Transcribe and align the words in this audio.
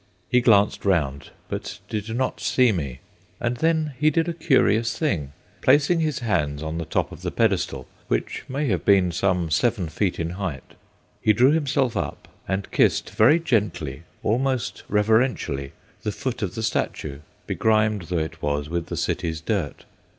He 0.31 0.41
glanced 0.41 0.83
round 0.83 1.29
but 1.47 1.77
did 1.87 2.09
not 2.15 2.39
see 2.41 2.71
me; 2.71 3.01
and 3.39 3.57
then 3.57 3.93
he 3.99 4.09
did 4.09 4.27
a 4.27 4.33
curious 4.33 4.97
thing. 4.97 5.31
Placing 5.61 5.99
his 5.99 6.21
hands 6.25 6.63
on 6.63 6.79
the 6.79 6.85
top 6.85 7.11
of 7.11 7.21
the 7.21 7.29
pedestal, 7.29 7.87
which 8.07 8.43
may 8.49 8.65
have 8.69 8.83
been 8.83 9.11
some 9.11 9.51
seven 9.51 9.89
feet 9.89 10.19
in 10.19 10.31
height, 10.31 10.73
he 11.21 11.33
drew 11.33 11.51
himself 11.51 11.95
up, 11.95 12.27
and 12.47 12.71
kissed 12.71 13.11
very 13.11 13.39
gently, 13.39 14.01
almost 14.23 14.81
reverentially, 14.89 15.71
the 16.01 16.11
foot 16.11 16.41
of 16.41 16.55
the 16.55 16.63
statue, 16.63 17.19
begrimed 17.45 18.07
though 18.07 18.17
it 18.17 18.41
was 18.41 18.69
with 18.69 18.87
the 18.87 18.97
city's 18.97 19.39
dirt. 19.39 19.85